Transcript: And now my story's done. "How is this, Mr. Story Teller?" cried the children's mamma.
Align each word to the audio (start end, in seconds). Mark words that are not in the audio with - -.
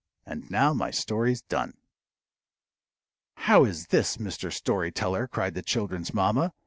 And 0.25 0.49
now 0.49 0.73
my 0.73 0.89
story's 0.89 1.43
done. 1.43 1.75
"How 3.35 3.65
is 3.65 3.85
this, 3.89 4.17
Mr. 4.17 4.51
Story 4.51 4.91
Teller?" 4.91 5.27
cried 5.27 5.53
the 5.53 5.61
children's 5.61 6.11
mamma. 6.11 6.53